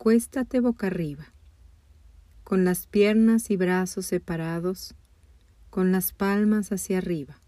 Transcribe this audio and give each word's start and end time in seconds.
Acuéstate 0.00 0.60
boca 0.60 0.86
arriba, 0.86 1.26
con 2.44 2.64
las 2.64 2.86
piernas 2.86 3.50
y 3.50 3.56
brazos 3.56 4.06
separados, 4.06 4.94
con 5.70 5.90
las 5.90 6.12
palmas 6.12 6.70
hacia 6.70 6.98
arriba, 6.98 7.40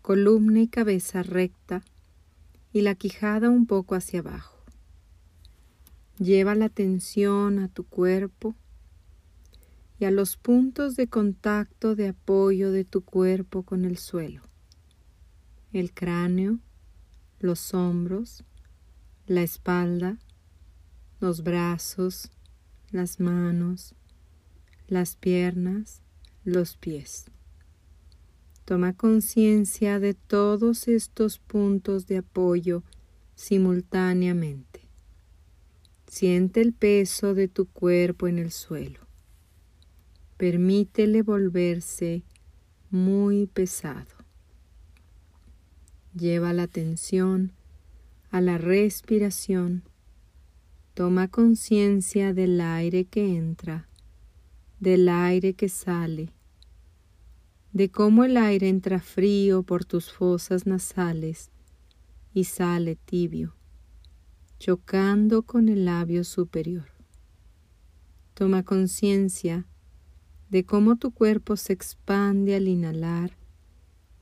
columna 0.00 0.62
y 0.62 0.68
cabeza 0.68 1.22
recta 1.22 1.84
y 2.72 2.80
la 2.80 2.94
quijada 2.94 3.50
un 3.50 3.66
poco 3.66 3.94
hacia 3.94 4.20
abajo. 4.20 4.56
Lleva 6.18 6.54
la 6.54 6.64
atención 6.64 7.58
a 7.58 7.68
tu 7.68 7.84
cuerpo 7.84 8.54
y 9.98 10.06
a 10.06 10.10
los 10.10 10.38
puntos 10.38 10.96
de 10.96 11.08
contacto 11.08 11.94
de 11.94 12.08
apoyo 12.08 12.72
de 12.72 12.86
tu 12.86 13.04
cuerpo 13.04 13.64
con 13.64 13.84
el 13.84 13.98
suelo, 13.98 14.40
el 15.74 15.92
cráneo, 15.92 16.58
los 17.38 17.74
hombros, 17.74 18.44
la 19.26 19.42
espalda, 19.42 20.16
los 21.20 21.42
brazos, 21.42 22.30
las 22.90 23.20
manos, 23.20 23.94
las 24.88 25.16
piernas, 25.16 26.02
los 26.44 26.76
pies. 26.76 27.26
Toma 28.64 28.94
conciencia 28.94 30.00
de 30.00 30.14
todos 30.14 30.88
estos 30.88 31.38
puntos 31.38 32.06
de 32.06 32.18
apoyo 32.18 32.82
simultáneamente. 33.34 34.80
Siente 36.06 36.60
el 36.60 36.72
peso 36.72 37.34
de 37.34 37.48
tu 37.48 37.66
cuerpo 37.66 38.28
en 38.28 38.38
el 38.38 38.52
suelo. 38.52 39.00
Permítele 40.36 41.22
volverse 41.22 42.22
muy 42.90 43.46
pesado. 43.46 44.14
Lleva 46.16 46.52
la 46.52 46.62
atención 46.62 47.52
a 48.30 48.40
la 48.40 48.56
respiración. 48.56 49.82
Toma 50.94 51.26
conciencia 51.26 52.32
del 52.32 52.60
aire 52.60 53.04
que 53.04 53.36
entra, 53.36 53.88
del 54.78 55.08
aire 55.08 55.54
que 55.54 55.68
sale, 55.68 56.32
de 57.72 57.90
cómo 57.90 58.22
el 58.22 58.36
aire 58.36 58.68
entra 58.68 59.00
frío 59.00 59.64
por 59.64 59.84
tus 59.84 60.12
fosas 60.12 60.66
nasales 60.66 61.50
y 62.32 62.44
sale 62.44 62.94
tibio, 62.94 63.56
chocando 64.60 65.42
con 65.42 65.68
el 65.68 65.84
labio 65.84 66.22
superior. 66.22 66.86
Toma 68.34 68.62
conciencia 68.62 69.66
de 70.48 70.64
cómo 70.64 70.94
tu 70.94 71.10
cuerpo 71.10 71.56
se 71.56 71.72
expande 71.72 72.54
al 72.54 72.68
inhalar 72.68 73.36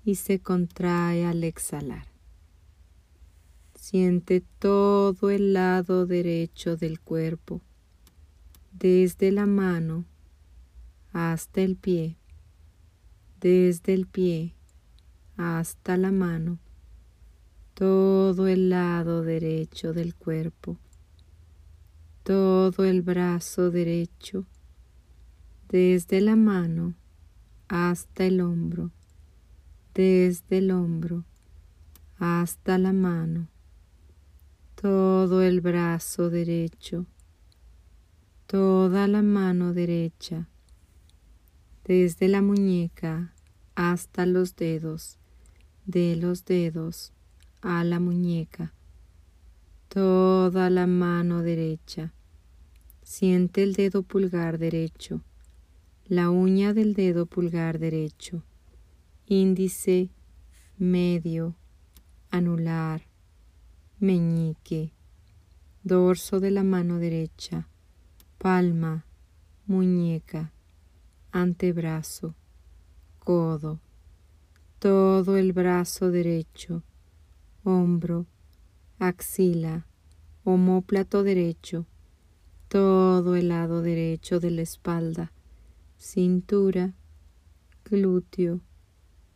y 0.06 0.14
se 0.14 0.40
contrae 0.40 1.26
al 1.26 1.44
exhalar. 1.44 2.11
Siente 3.82 4.44
todo 4.60 5.28
el 5.30 5.54
lado 5.54 6.06
derecho 6.06 6.76
del 6.76 7.00
cuerpo, 7.00 7.60
desde 8.70 9.32
la 9.32 9.44
mano 9.44 10.04
hasta 11.12 11.62
el 11.62 11.74
pie, 11.74 12.16
desde 13.40 13.92
el 13.92 14.06
pie 14.06 14.54
hasta 15.36 15.96
la 15.96 16.12
mano, 16.12 16.60
todo 17.74 18.46
el 18.46 18.68
lado 18.68 19.22
derecho 19.22 19.92
del 19.92 20.14
cuerpo, 20.14 20.78
todo 22.22 22.84
el 22.84 23.02
brazo 23.02 23.72
derecho, 23.72 24.46
desde 25.68 26.20
la 26.20 26.36
mano 26.36 26.94
hasta 27.66 28.26
el 28.26 28.42
hombro 28.42 28.92
desde 29.92 30.58
el 30.58 30.70
hombro 30.70 31.24
hasta 32.18 32.78
la 32.78 32.92
mano, 32.92 33.48
todo 34.82 35.42
el 35.42 35.60
brazo 35.60 36.28
derecho, 36.28 37.06
toda 38.48 39.06
la 39.06 39.22
mano 39.22 39.72
derecha, 39.72 40.48
desde 41.84 42.26
la 42.26 42.42
muñeca 42.42 43.32
hasta 43.76 44.26
los 44.26 44.56
dedos, 44.56 45.18
de 45.86 46.16
los 46.16 46.44
dedos 46.44 47.12
a 47.60 47.84
la 47.84 48.00
muñeca, 48.00 48.74
toda 49.86 50.68
la 50.68 50.88
mano 50.88 51.42
derecha. 51.42 52.12
Siente 53.04 53.62
el 53.62 53.74
dedo 53.74 54.02
pulgar 54.02 54.58
derecho, 54.58 55.22
la 56.06 56.28
uña 56.28 56.74
del 56.74 56.94
dedo 56.94 57.26
pulgar 57.26 57.78
derecho, 57.78 58.42
índice, 59.26 60.10
medio, 60.76 61.54
anular, 62.30 63.11
meñique, 64.02 64.90
dorso 65.84 66.40
de 66.40 66.50
la 66.50 66.64
mano 66.64 66.98
derecha, 66.98 67.68
palma, 68.36 69.06
muñeca, 69.68 70.52
antebrazo, 71.30 72.34
codo, 73.20 73.78
todo 74.80 75.36
el 75.36 75.52
brazo 75.52 76.10
derecho, 76.10 76.82
hombro, 77.62 78.26
axila, 78.98 79.86
homóplato 80.42 81.22
derecho, 81.22 81.86
todo 82.66 83.36
el 83.36 83.50
lado 83.50 83.82
derecho 83.82 84.40
de 84.40 84.50
la 84.50 84.62
espalda, 84.62 85.30
cintura, 85.96 86.92
glúteo, 87.84 88.62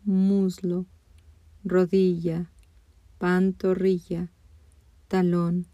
muslo, 0.05 0.87
rodilla, 1.63 2.51
pantorrilla, 3.19 4.29
talón, 5.09 5.67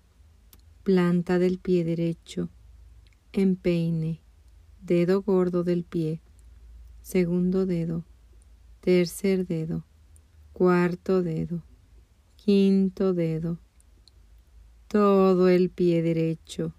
planta 0.82 1.38
del 1.38 1.58
pie 1.58 1.84
derecho, 1.84 2.50
empeine, 3.32 4.20
dedo 4.82 5.22
gordo 5.22 5.64
del 5.64 5.84
pie, 5.84 6.20
segundo 7.00 7.64
dedo, 7.64 8.04
tercer 8.80 9.46
dedo, 9.46 9.84
cuarto 10.52 11.22
dedo, 11.22 11.62
quinto 12.36 13.14
dedo, 13.14 13.58
todo 14.86 15.48
el 15.48 15.70
pie 15.70 16.02
derecho, 16.02 16.74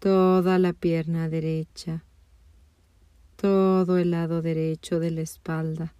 toda 0.00 0.58
la 0.58 0.72
pierna 0.72 1.28
derecha, 1.28 2.04
todo 3.36 3.98
el 3.98 4.10
lado 4.10 4.42
derecho 4.42 4.98
de 4.98 5.12
la 5.12 5.20
espalda, 5.20 5.94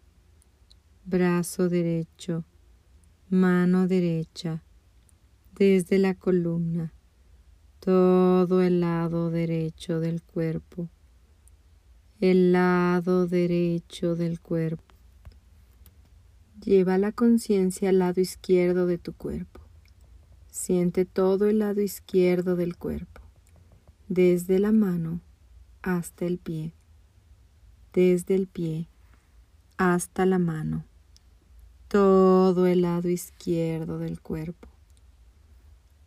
brazo 1.05 1.69
derecho, 1.69 2.45
mano 3.29 3.87
derecha, 3.87 4.65
desde 5.61 5.99
la 5.99 6.15
columna, 6.15 6.91
todo 7.81 8.63
el 8.63 8.81
lado 8.81 9.31
derecho 9.31 10.01
del 10.01 10.23
cuerpo, 10.23 10.89
el 12.19 12.53
lado 12.53 13.27
derecho 13.27 14.17
del 14.17 14.41
cuerpo. 14.41 14.95
Lleva 16.65 16.97
la 16.97 17.13
conciencia 17.13 17.91
al 17.91 17.99
lado 17.99 18.23
izquierdo 18.23 18.87
de 18.87 18.97
tu 18.97 19.13
cuerpo. 19.13 19.61
Siente 20.51 21.05
todo 21.05 21.47
el 21.47 21.59
lado 21.59 21.83
izquierdo 21.83 22.57
del 22.57 22.79
cuerpo, 22.79 23.21
desde 24.09 24.61
la 24.61 24.73
mano 24.73 25.21
hasta 25.83 26.25
el 26.25 26.39
pie, 26.39 26.73
desde 27.93 28.35
el 28.35 28.47
pie 28.47 28.89
hasta 29.77 30.25
la 30.25 30.39
mano 30.39 30.87
todo 31.91 32.67
el 32.67 32.81
lado 32.81 33.11
izquierdo 33.11 33.99
del 33.99 34.21
cuerpo, 34.21 34.70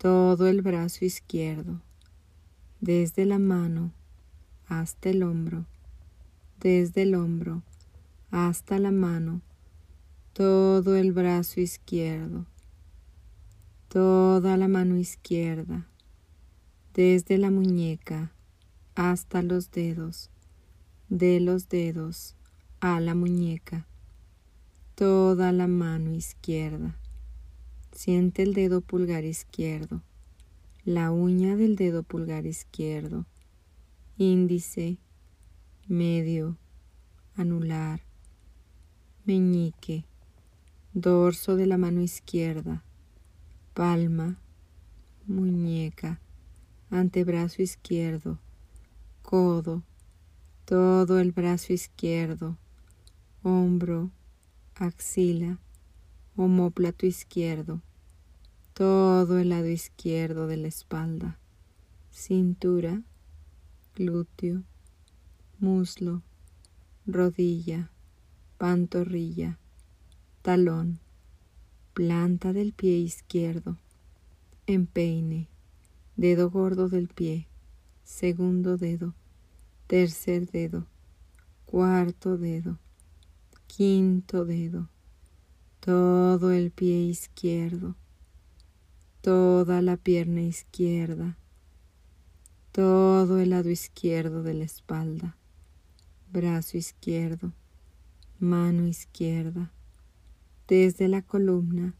todo 0.03 0.47
el 0.47 0.61
brazo 0.61 1.05
izquierdo, 1.05 1.79
desde 2.81 3.25
la 3.25 3.39
mano 3.39 3.93
hasta 4.67 5.11
el 5.11 5.23
hombro, 5.23 5.65
desde 6.59 7.03
el 7.03 7.15
hombro 7.15 7.63
hasta 8.29 8.79
la 8.79 8.91
mano, 8.91 9.39
todo 10.33 10.97
el 10.97 11.13
brazo 11.13 11.61
izquierdo, 11.61 12.45
toda 13.87 14.57
la 14.57 14.67
mano 14.67 14.97
izquierda, 14.97 15.87
desde 16.93 17.37
la 17.37 17.49
muñeca 17.49 18.33
hasta 18.95 19.41
los 19.41 19.71
dedos, 19.71 20.29
de 21.07 21.39
los 21.39 21.69
dedos 21.69 22.35
a 22.81 22.99
la 22.99 23.15
muñeca 23.15 23.87
toda 24.95 25.53
la 25.53 25.67
mano 25.67 26.13
izquierda. 26.13 26.99
Siente 27.93 28.41
el 28.41 28.55
dedo 28.55 28.81
pulgar 28.81 29.23
izquierdo, 29.23 30.01
la 30.83 31.11
uña 31.11 31.55
del 31.55 31.75
dedo 31.75 32.01
pulgar 32.01 32.47
izquierdo, 32.47 33.27
índice, 34.17 34.97
medio, 35.87 36.57
anular, 37.35 38.01
meñique, 39.25 40.05
dorso 40.93 41.55
de 41.55 41.67
la 41.67 41.77
mano 41.77 42.01
izquierda, 42.01 42.83
palma, 43.75 44.39
muñeca, 45.27 46.19
antebrazo 46.89 47.61
izquierdo, 47.61 48.39
codo, 49.21 49.83
todo 50.65 51.19
el 51.19 51.31
brazo 51.31 51.73
izquierdo, 51.73 52.57
hombro, 53.43 54.09
axila, 54.73 55.59
homóplato 56.35 57.05
izquierdo, 57.05 57.81
todo 58.73 59.37
el 59.37 59.49
lado 59.49 59.67
izquierdo 59.67 60.47
de 60.47 60.57
la 60.57 60.67
espalda, 60.67 61.37
cintura, 62.11 63.03
glúteo, 63.95 64.63
muslo, 65.59 66.23
rodilla, 67.05 67.91
pantorrilla, 68.57 69.59
talón, 70.41 70.99
planta 71.93 72.51
del 72.51 72.73
pie 72.73 72.97
izquierdo, 72.97 73.77
empeine, 74.65 75.49
dedo 76.15 76.49
gordo 76.49 76.89
del 76.89 77.09
pie, 77.09 77.47
segundo 78.03 78.77
dedo, 78.77 79.13
tercer 79.85 80.49
dedo, 80.49 80.87
cuarto 81.65 82.39
dedo, 82.39 82.79
quinto 83.67 84.45
dedo, 84.45 84.89
todo 85.85 86.53
el 86.53 86.71
pie 86.71 87.01
izquierdo, 87.01 87.97
toda 89.19 89.81
la 89.81 89.97
pierna 89.97 90.41
izquierda, 90.41 91.37
todo 92.71 93.37
el 93.39 93.49
lado 93.49 93.69
izquierdo 93.69 94.43
de 94.43 94.53
la 94.53 94.63
espalda, 94.63 95.35
brazo 96.31 96.77
izquierdo, 96.77 97.51
mano 98.39 98.87
izquierda, 98.87 99.73
desde 100.69 101.09
la 101.09 101.21
columna, 101.21 101.95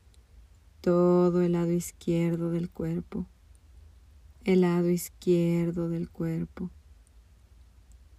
todo 0.80 1.42
el 1.42 1.52
lado 1.52 1.74
izquierdo 1.74 2.52
del 2.52 2.70
cuerpo, 2.70 3.28
el 4.46 4.62
lado 4.62 4.88
izquierdo 4.88 5.90
del 5.90 6.10
cuerpo. 6.10 6.72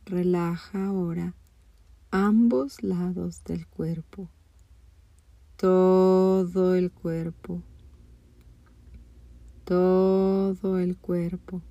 Relaja 0.05 0.89
ahora 0.89 1.35
ambos 2.11 2.83
lados 2.83 3.43
del 3.45 3.67
cuerpo, 3.67 4.29
todo 5.57 6.75
el 6.75 6.91
cuerpo 6.91 7.63
todo 9.65 10.79
el 10.79 10.97
cuerpo. 10.97 11.63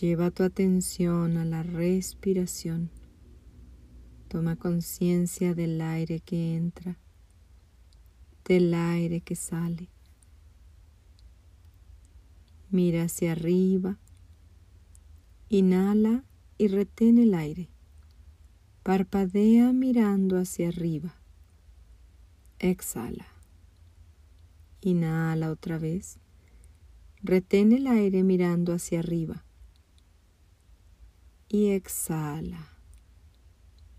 Lleva 0.00 0.30
tu 0.30 0.42
atención 0.42 1.36
a 1.36 1.44
la 1.44 1.62
respiración. 1.62 2.90
Toma 4.28 4.56
conciencia 4.56 5.54
del 5.54 5.80
aire 5.80 6.20
que 6.20 6.56
entra, 6.56 6.98
del 8.44 8.74
aire 8.74 9.20
que 9.20 9.36
sale. 9.36 9.88
Mira 12.70 13.04
hacia 13.04 13.32
arriba. 13.32 13.98
Inhala 15.48 16.24
y 16.58 16.66
retén 16.66 17.18
el 17.18 17.34
aire. 17.34 17.68
Parpadea 18.82 19.72
mirando 19.72 20.38
hacia 20.38 20.68
arriba. 20.68 21.14
Exhala. 22.58 23.26
Inhala 24.80 25.50
otra 25.50 25.78
vez. 25.78 26.18
Retén 27.22 27.72
el 27.72 27.86
aire 27.86 28.22
mirando 28.22 28.72
hacia 28.72 29.00
arriba. 29.00 29.44
Y 31.48 31.72
exhala. 31.72 32.70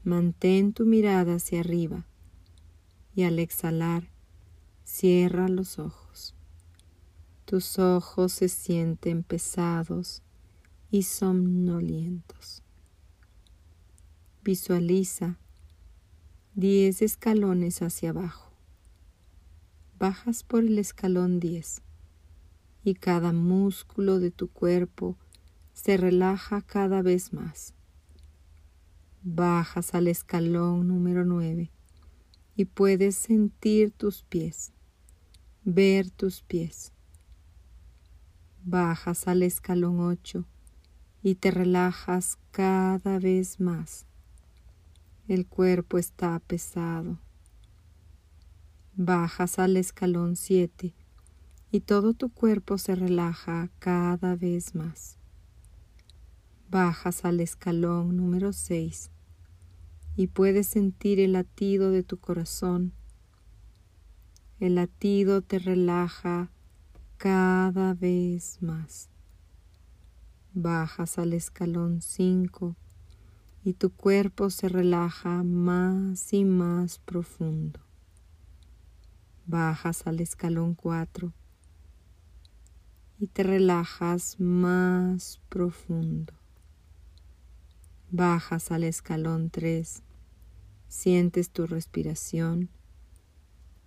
Mantén 0.03 0.73
tu 0.73 0.85
mirada 0.85 1.35
hacia 1.35 1.59
arriba. 1.59 2.07
Y 3.13 3.23
al 3.23 3.37
exhalar, 3.37 4.09
cierra 4.83 5.49
los 5.49 5.77
ojos. 5.77 6.35
Tus 7.45 7.77
ojos 7.77 8.33
se 8.33 8.49
sienten 8.49 9.21
pesados 9.21 10.23
y 10.89 11.03
somnolientos. 11.03 12.63
Visualiza 14.43 15.37
diez 16.55 17.03
escalones 17.03 17.83
hacia 17.83 18.09
abajo 18.09 18.46
bajas 19.99 20.43
por 20.43 20.63
el 20.63 20.77
escalón 20.77 21.39
10 21.39 21.81
y 22.83 22.93
cada 22.95 23.33
músculo 23.33 24.19
de 24.19 24.31
tu 24.31 24.47
cuerpo 24.47 25.17
se 25.73 25.97
relaja 25.97 26.61
cada 26.61 27.01
vez 27.01 27.33
más. 27.33 27.73
Bajas 29.23 29.93
al 29.95 30.07
escalón 30.07 30.87
número 30.87 31.25
9 31.25 31.71
y 32.55 32.65
puedes 32.65 33.15
sentir 33.15 33.91
tus 33.91 34.23
pies, 34.23 34.71
ver 35.63 36.11
tus 36.11 36.41
pies. 36.41 36.93
Bajas 38.63 39.27
al 39.27 39.43
escalón 39.43 39.99
8 39.99 40.45
y 41.23 41.35
te 41.35 41.51
relajas 41.51 42.37
cada 42.51 43.19
vez 43.19 43.59
más. 43.59 44.05
El 45.27 45.47
cuerpo 45.47 45.97
está 45.97 46.39
pesado 46.39 47.19
Bajas 48.99 49.59
al 49.59 49.77
escalón 49.77 50.35
7 50.35 50.95
y 51.69 51.79
todo 51.81 52.15
tu 52.15 52.29
cuerpo 52.29 52.79
se 52.79 52.95
relaja 52.95 53.69
cada 53.77 54.35
vez 54.35 54.73
más. 54.73 55.19
Bajas 56.71 57.23
al 57.23 57.39
escalón 57.39 58.17
número 58.17 58.53
6 58.53 59.11
y 60.15 60.25
puedes 60.25 60.65
sentir 60.65 61.19
el 61.19 61.33
latido 61.33 61.91
de 61.91 62.01
tu 62.01 62.17
corazón. 62.17 62.91
El 64.59 64.73
latido 64.73 65.43
te 65.43 65.59
relaja 65.59 66.49
cada 67.17 67.93
vez 67.93 68.57
más. 68.63 69.09
Bajas 70.55 71.19
al 71.19 71.33
escalón 71.33 72.01
5 72.01 72.75
y 73.63 73.73
tu 73.73 73.91
cuerpo 73.91 74.49
se 74.49 74.67
relaja 74.67 75.43
más 75.43 76.33
y 76.33 76.45
más 76.45 76.97
profundo. 76.97 77.86
Bajas 79.49 80.05
al 80.07 80.19
escalón 80.19 80.75
4 80.75 81.31
y 83.17 83.27
te 83.27 83.43
relajas 83.43 84.37
más 84.41 85.39
profundo. 85.47 86.33
Bajas 88.11 88.73
al 88.73 88.83
escalón 88.83 89.49
3, 89.49 90.03
sientes 90.89 91.49
tu 91.49 91.65
respiración 91.65 92.67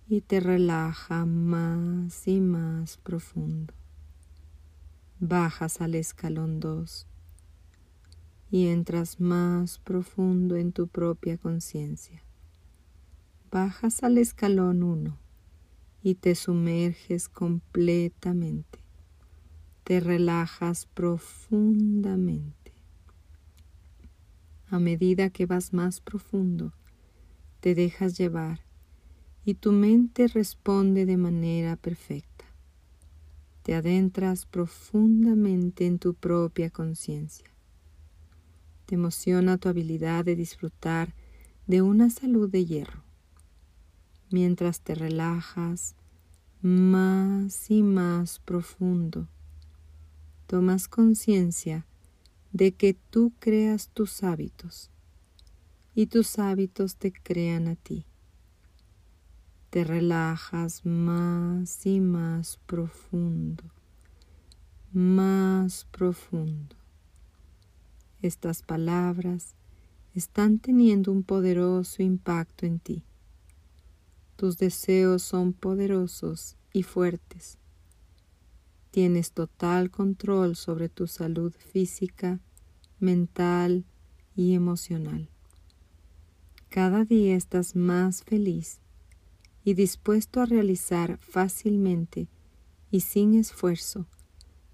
y 0.07 0.21
te 0.21 0.39
relaja 0.39 1.27
más 1.27 2.27
y 2.27 2.41
más 2.41 2.97
profundo. 2.97 3.75
Bajas 5.19 5.79
al 5.79 5.93
escalón 5.93 6.59
2 6.59 7.05
y 8.49 8.65
entras 8.69 9.19
más 9.19 9.77
profundo 9.77 10.55
en 10.55 10.71
tu 10.71 10.87
propia 10.87 11.37
conciencia. 11.37 12.23
Bajas 13.51 14.01
al 14.01 14.17
escalón 14.17 14.81
1 14.81 15.21
y 16.03 16.15
te 16.15 16.35
sumerges 16.35 17.29
completamente. 17.29 18.79
Te 19.83 19.99
relajas 19.99 20.85
profundamente. 20.87 22.73
A 24.67 24.79
medida 24.79 25.29
que 25.29 25.45
vas 25.45 25.73
más 25.73 25.99
profundo, 25.99 26.73
te 27.59 27.75
dejas 27.75 28.17
llevar 28.17 28.61
y 29.43 29.55
tu 29.55 29.71
mente 29.71 30.27
responde 30.27 31.05
de 31.05 31.17
manera 31.17 31.75
perfecta. 31.75 32.45
Te 33.63 33.75
adentras 33.75 34.45
profundamente 34.45 35.85
en 35.85 35.99
tu 35.99 36.13
propia 36.13 36.69
conciencia. 36.69 37.47
Te 38.85 38.95
emociona 38.95 39.57
tu 39.57 39.69
habilidad 39.69 40.25
de 40.25 40.35
disfrutar 40.35 41.13
de 41.67 41.81
una 41.81 42.09
salud 42.09 42.49
de 42.49 42.65
hierro 42.65 43.10
mientras 44.31 44.81
te 44.81 44.95
relajas 44.95 45.95
más 46.61 47.71
y 47.71 47.83
más 47.83 48.39
profundo. 48.39 49.27
Tomas 50.47 50.87
conciencia 50.87 51.85
de 52.51 52.73
que 52.73 52.93
tú 52.93 53.33
creas 53.39 53.89
tus 53.89 54.23
hábitos 54.23 54.91
y 55.95 56.07
tus 56.07 56.39
hábitos 56.39 56.95
te 56.95 57.11
crean 57.11 57.67
a 57.67 57.75
ti. 57.75 58.05
Te 59.69 59.83
relajas 59.83 60.85
más 60.85 61.85
y 61.85 62.01
más 62.01 62.59
profundo, 62.65 63.63
más 64.91 65.85
profundo. 65.85 66.75
Estas 68.21 68.61
palabras 68.61 69.55
están 70.13 70.59
teniendo 70.59 71.11
un 71.11 71.23
poderoso 71.23 72.03
impacto 72.03 72.65
en 72.65 72.79
ti. 72.79 73.03
Tus 74.41 74.57
deseos 74.57 75.21
son 75.21 75.53
poderosos 75.53 76.57
y 76.73 76.81
fuertes. 76.81 77.59
Tienes 78.89 79.33
total 79.33 79.91
control 79.91 80.55
sobre 80.55 80.89
tu 80.89 81.05
salud 81.05 81.53
física, 81.53 82.39
mental 82.99 83.85
y 84.35 84.55
emocional. 84.55 85.29
Cada 86.69 87.05
día 87.05 87.35
estás 87.35 87.75
más 87.75 88.23
feliz 88.23 88.79
y 89.63 89.75
dispuesto 89.75 90.41
a 90.41 90.47
realizar 90.47 91.19
fácilmente 91.19 92.27
y 92.89 93.01
sin 93.01 93.35
esfuerzo 93.35 94.07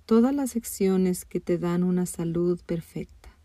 todas 0.06 0.34
las 0.34 0.56
acciones 0.56 1.26
que 1.26 1.42
te 1.42 1.58
dan 1.58 1.84
una 1.84 2.06
salud 2.06 2.62
perfecta. 2.66 3.38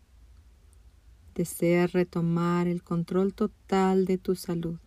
Deseas 1.35 1.91
retomar 1.91 2.69
el 2.69 2.81
control 2.81 3.33
total 3.33 4.05
de 4.05 4.17
tu 4.17 4.35
salud 4.35 4.79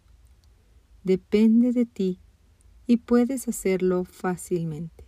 depende 1.07 1.73
de 1.73 1.87
ti 1.87 2.19
y 2.89 2.97
puedes 2.97 3.47
hacerlo 3.47 4.05
fácilmente. 4.05 5.05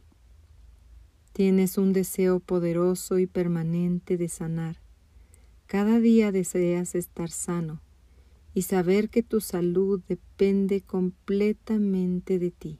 Tienes 1.33 1.77
un 1.77 1.93
deseo 1.93 2.39
poderoso 2.39 3.19
y 3.19 3.27
permanente 3.27 4.17
de 4.17 4.29
sanar. 4.29 4.81
Cada 5.67 5.99
día 5.99 6.31
deseas 6.31 6.95
estar 6.95 7.31
sano 7.31 7.83
y 8.55 8.63
saber 8.63 9.11
que 9.11 9.25
tu 9.25 9.41
salud 9.41 10.01
depende 10.07 10.83
completamente 10.83 12.39
de 12.39 12.53
ti. 12.53 12.79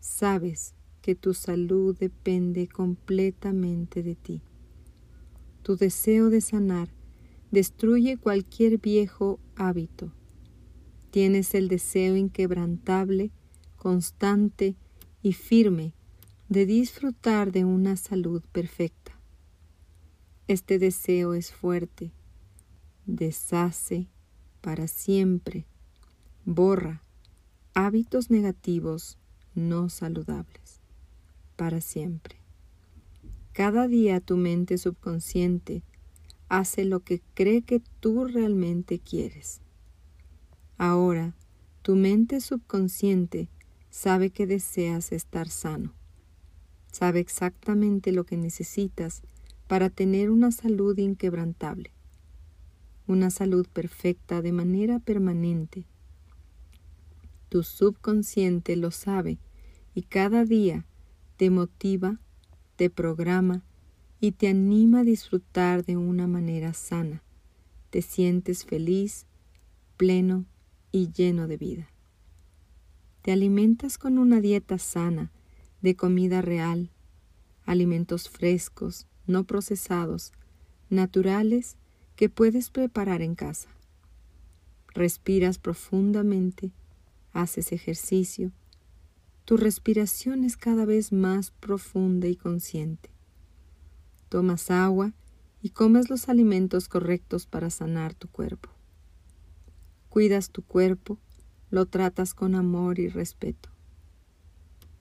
Sabes 0.00 0.74
que 1.02 1.14
tu 1.14 1.34
salud 1.34 1.94
depende 1.94 2.68
completamente 2.68 4.02
de 4.02 4.14
ti. 4.14 4.40
Tu 5.62 5.76
deseo 5.76 6.30
de 6.30 6.40
sanar 6.40 6.88
destruye 7.50 8.16
cualquier 8.16 8.78
viejo 8.78 9.40
hábito. 9.56 10.10
Tienes 11.14 11.54
el 11.54 11.68
deseo 11.68 12.16
inquebrantable, 12.16 13.30
constante 13.76 14.74
y 15.22 15.32
firme 15.32 15.94
de 16.48 16.66
disfrutar 16.66 17.52
de 17.52 17.64
una 17.64 17.96
salud 17.96 18.42
perfecta. 18.50 19.12
Este 20.48 20.80
deseo 20.80 21.34
es 21.34 21.52
fuerte, 21.52 22.10
deshace 23.06 24.08
para 24.60 24.88
siempre, 24.88 25.66
borra 26.44 27.04
hábitos 27.74 28.28
negativos 28.28 29.16
no 29.54 29.90
saludables, 29.90 30.80
para 31.54 31.80
siempre. 31.80 32.38
Cada 33.52 33.86
día 33.86 34.18
tu 34.18 34.36
mente 34.36 34.78
subconsciente 34.78 35.84
hace 36.48 36.84
lo 36.84 37.04
que 37.04 37.22
cree 37.34 37.62
que 37.62 37.80
tú 38.00 38.24
realmente 38.24 38.98
quieres. 38.98 39.60
Ahora, 40.76 41.34
tu 41.82 41.94
mente 41.94 42.40
subconsciente 42.40 43.48
sabe 43.90 44.30
que 44.30 44.46
deseas 44.46 45.12
estar 45.12 45.48
sano. 45.48 45.92
Sabe 46.90 47.20
exactamente 47.20 48.10
lo 48.10 48.24
que 48.24 48.36
necesitas 48.36 49.22
para 49.68 49.88
tener 49.88 50.30
una 50.30 50.50
salud 50.50 50.98
inquebrantable, 50.98 51.92
una 53.06 53.30
salud 53.30 53.66
perfecta 53.72 54.42
de 54.42 54.52
manera 54.52 54.98
permanente. 54.98 55.86
Tu 57.48 57.62
subconsciente 57.62 58.74
lo 58.74 58.90
sabe 58.90 59.38
y 59.94 60.02
cada 60.02 60.44
día 60.44 60.86
te 61.36 61.50
motiva, 61.50 62.18
te 62.74 62.90
programa 62.90 63.62
y 64.20 64.32
te 64.32 64.48
anima 64.48 65.00
a 65.00 65.04
disfrutar 65.04 65.84
de 65.84 65.96
una 65.96 66.26
manera 66.26 66.74
sana. 66.74 67.22
Te 67.90 68.02
sientes 68.02 68.64
feliz, 68.64 69.26
pleno 69.96 70.46
y 70.94 71.10
lleno 71.10 71.48
de 71.48 71.56
vida. 71.56 71.88
Te 73.22 73.32
alimentas 73.32 73.98
con 73.98 74.16
una 74.16 74.40
dieta 74.40 74.78
sana 74.78 75.32
de 75.82 75.96
comida 75.96 76.40
real, 76.40 76.92
alimentos 77.66 78.28
frescos, 78.28 79.08
no 79.26 79.42
procesados, 79.42 80.32
naturales 80.90 81.76
que 82.14 82.28
puedes 82.28 82.70
preparar 82.70 83.22
en 83.22 83.34
casa. 83.34 83.70
Respiras 84.94 85.58
profundamente, 85.58 86.70
haces 87.32 87.72
ejercicio, 87.72 88.52
tu 89.44 89.56
respiración 89.56 90.44
es 90.44 90.56
cada 90.56 90.84
vez 90.84 91.10
más 91.10 91.50
profunda 91.50 92.28
y 92.28 92.36
consciente. 92.36 93.10
Tomas 94.28 94.70
agua 94.70 95.12
y 95.60 95.70
comes 95.70 96.08
los 96.08 96.28
alimentos 96.28 96.88
correctos 96.88 97.46
para 97.46 97.70
sanar 97.70 98.14
tu 98.14 98.28
cuerpo. 98.28 98.73
Cuidas 100.14 100.50
tu 100.50 100.62
cuerpo, 100.62 101.18
lo 101.72 101.86
tratas 101.86 102.34
con 102.34 102.54
amor 102.54 103.00
y 103.00 103.08
respeto. 103.08 103.70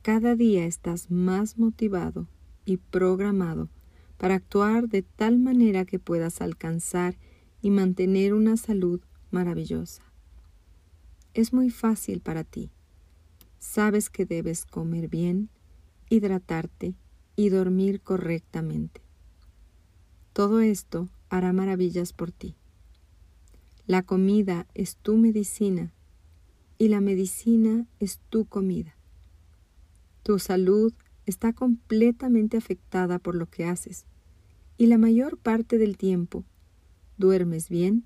Cada 0.02 0.36
día 0.36 0.66
estás 0.66 1.12
más 1.12 1.60
motivado 1.60 2.26
y 2.66 2.78
programado 2.78 3.70
para 4.18 4.34
actuar 4.34 4.90
de 4.90 5.04
tal 5.04 5.38
manera 5.38 5.86
que 5.86 6.00
puedas 6.00 6.42
alcanzar 6.42 7.20
y 7.62 7.70
mantener 7.70 8.34
una 8.34 8.58
salud 8.58 9.02
maravillosa. 9.30 10.02
Es 11.36 11.54
muy 11.54 11.70
fácil 11.70 12.20
para 12.20 12.44
ti 12.44 12.72
sabes 13.60 14.10
que 14.10 14.26
debes 14.26 14.66
comer 14.66 15.08
bien, 15.08 15.50
hidratarte 16.10 16.96
y 17.36 17.50
dormir 17.50 18.02
correctamente. 18.02 19.02
Todo 20.34 20.60
esto 20.60 21.08
hará 21.30 21.54
maravillas 21.54 22.14
por 22.14 22.32
ti. 22.32 22.56
La 23.86 24.02
comida 24.02 24.66
es 24.74 24.96
tu 24.96 25.18
medicina 25.18 25.92
y 26.78 26.88
la 26.88 27.02
medicina 27.02 27.86
es 28.00 28.22
tu 28.30 28.46
comida. 28.46 28.96
Tu 30.24 30.40
salud 30.40 30.94
está 31.26 31.52
completamente 31.52 32.56
afectada 32.56 33.20
por 33.20 33.36
lo 33.36 33.50
que 33.50 33.66
haces 33.66 34.06
y 34.78 34.88
la 34.88 34.98
mayor 34.98 35.38
parte 35.38 35.78
del 35.78 35.98
tiempo 35.98 36.46
duermes 37.18 37.68
bien, 37.68 38.06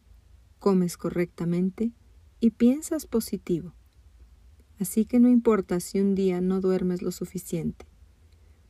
comes 0.57 0.97
correctamente 0.97 1.91
y 2.39 2.49
piensas 2.49 3.05
positivo. 3.05 3.73
Así 4.79 5.05
que 5.05 5.19
no 5.19 5.29
importa 5.29 5.79
si 5.79 5.99
un 5.99 6.15
día 6.15 6.41
no 6.41 6.59
duermes 6.59 7.03
lo 7.03 7.11
suficiente, 7.11 7.85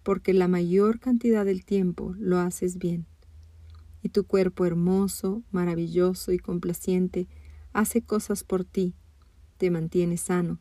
porque 0.04 0.34
la 0.34 0.50
mayor 0.50 1.00
cantidad 1.00 1.46
del 1.46 1.64
tiempo 1.64 2.16
lo 2.20 2.38
haces 2.40 2.78
bien. 2.78 3.06
Y 4.08 4.10
tu 4.10 4.26
cuerpo 4.26 4.66
hermoso, 4.66 5.44
maravilloso 5.52 6.32
y 6.32 6.40
complaciente 6.40 7.28
hace 7.74 8.02
cosas 8.02 8.46
por 8.46 8.64
ti, 8.64 8.94
te 9.58 9.70
mantiene 9.70 10.16
sano, 10.16 10.60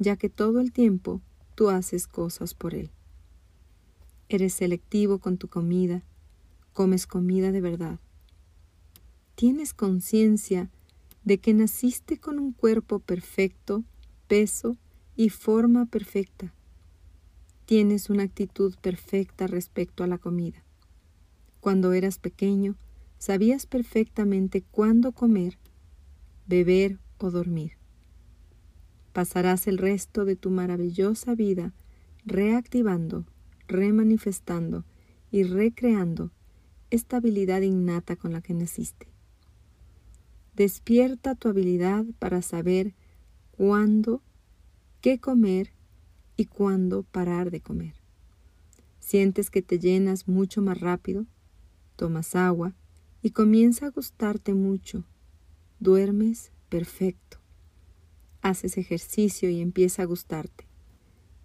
ya 0.00 0.16
que 0.16 0.28
todo 0.28 0.58
el 0.58 0.72
tiempo 0.72 1.22
tú 1.54 1.70
haces 1.70 2.08
cosas 2.08 2.52
por 2.52 2.74
él. 2.74 2.90
Eres 4.28 4.54
selectivo 4.54 5.20
con 5.20 5.38
tu 5.38 5.46
comida, 5.46 6.02
comes 6.72 7.06
comida 7.06 7.52
de 7.52 7.60
verdad. 7.60 8.00
Tienes 9.36 9.72
conciencia 9.72 10.68
de 11.22 11.38
que 11.38 11.54
naciste 11.54 12.18
con 12.18 12.40
un 12.40 12.50
cuerpo 12.50 12.98
perfecto 12.98 13.84
peso 14.26 14.76
y 15.14 15.28
forma 15.28 15.86
perfecta. 15.86 16.52
Tienes 17.66 18.10
una 18.10 18.24
actitud 18.24 18.74
perfecta 18.82 19.46
respecto 19.46 20.02
a 20.02 20.08
la 20.08 20.18
comida. 20.18 20.64
Cuando 21.60 21.92
eras 21.92 22.18
pequeño, 22.18 22.76
sabías 23.18 23.66
perfectamente 23.66 24.62
cuándo 24.62 25.12
comer, 25.12 25.58
beber 26.46 26.98
o 27.18 27.30
dormir. 27.30 27.72
Pasarás 29.12 29.66
el 29.66 29.78
resto 29.78 30.24
de 30.24 30.36
tu 30.36 30.50
maravillosa 30.50 31.34
vida 31.34 31.72
reactivando, 32.24 33.26
remanifestando 33.68 34.84
y 35.30 35.42
recreando 35.42 36.30
esta 36.90 37.18
habilidad 37.18 37.62
innata 37.62 38.16
con 38.16 38.32
la 38.32 38.40
que 38.40 38.54
naciste. 38.54 39.08
Despierta 40.54 41.34
tu 41.34 41.48
habilidad 41.48 42.04
para 42.18 42.42
saber 42.42 42.94
cuándo, 43.52 44.22
qué 45.00 45.18
comer 45.20 45.72
y 46.36 46.46
cuándo 46.46 47.02
parar 47.04 47.50
de 47.50 47.60
comer. 47.60 47.94
Sientes 48.98 49.50
que 49.50 49.62
te 49.62 49.78
llenas 49.78 50.28
mucho 50.28 50.62
más 50.62 50.80
rápido, 50.80 51.26
tomas 52.00 52.34
agua 52.34 52.74
y 53.20 53.32
comienza 53.32 53.84
a 53.84 53.90
gustarte 53.90 54.54
mucho. 54.54 55.04
Duermes 55.80 56.50
perfecto. 56.70 57.36
Haces 58.40 58.78
ejercicio 58.78 59.50
y 59.50 59.60
empieza 59.60 60.00
a 60.00 60.06
gustarte. 60.06 60.66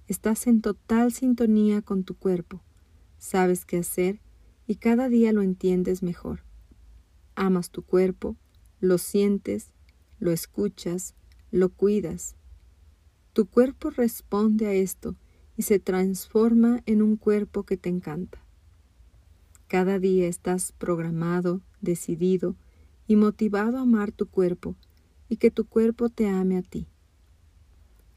Estás 0.07 0.47
en 0.47 0.62
total 0.62 1.12
sintonía 1.12 1.81
con 1.81 2.05
tu 2.05 2.15
cuerpo. 2.15 2.63
Sabes 3.17 3.65
qué 3.65 3.79
hacer 3.79 4.21
y 4.65 4.75
cada 4.75 5.09
día 5.09 5.33
lo 5.33 5.41
entiendes 5.41 6.01
mejor. 6.01 6.45
Amas 7.35 7.69
tu 7.69 7.83
cuerpo, 7.83 8.38
lo 8.79 8.97
sientes, 8.97 9.74
lo 10.19 10.31
escuchas, 10.31 11.15
lo 11.51 11.67
cuidas. 11.67 12.38
Tu 13.33 13.45
cuerpo 13.45 13.89
responde 13.89 14.67
a 14.67 14.74
esto 14.74 15.17
y 15.57 15.63
se 15.63 15.79
transforma 15.79 16.81
en 16.85 17.01
un 17.01 17.17
cuerpo 17.17 17.63
que 17.63 17.75
te 17.75 17.89
encanta. 17.89 18.44
Cada 19.67 19.98
día 19.98 20.27
estás 20.27 20.74
programado, 20.74 21.62
decidido 21.81 22.55
y 23.07 23.15
motivado 23.15 23.77
a 23.77 23.81
amar 23.81 24.12
tu 24.12 24.27
cuerpo 24.27 24.75
y 25.27 25.38
que 25.38 25.50
tu 25.50 25.65
cuerpo 25.65 26.10
te 26.10 26.27
ame 26.27 26.57
a 26.57 26.62
ti. 26.62 26.88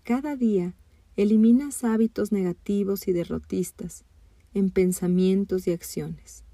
Cada 0.02 0.36
día 0.36 0.74
eliminas 1.16 1.84
hábitos 1.84 2.32
negativos 2.32 3.08
y 3.08 3.12
derrotistas 3.12 4.04
en 4.52 4.70
pensamientos 4.70 5.66
y 5.66 5.72
acciones. 5.72 6.44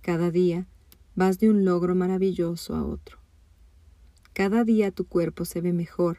Cada 0.00 0.32
día 0.32 0.66
vas 1.14 1.38
de 1.38 1.48
un 1.48 1.64
logro 1.64 1.94
maravilloso 1.94 2.74
a 2.74 2.84
otro. 2.84 3.18
Cada 4.32 4.64
día 4.64 4.90
tu 4.90 5.06
cuerpo 5.06 5.44
se 5.44 5.60
ve 5.60 5.72
mejor, 5.72 6.18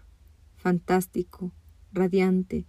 fantástico, 0.56 1.52
radiante. 1.92 2.66